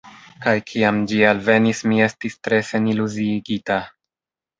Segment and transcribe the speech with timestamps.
[0.43, 3.79] Kaj kiam ĝi alvenis, mi estis tre seniluziigita.